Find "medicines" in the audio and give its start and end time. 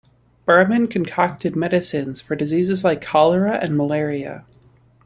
1.55-2.21